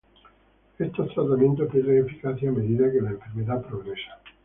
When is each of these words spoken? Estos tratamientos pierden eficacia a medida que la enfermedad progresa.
Estos 0.79 1.13
tratamientos 1.13 1.71
pierden 1.71 2.07
eficacia 2.07 2.49
a 2.49 2.53
medida 2.53 2.91
que 2.91 3.01
la 3.01 3.11
enfermedad 3.11 3.61
progresa. 3.61 4.19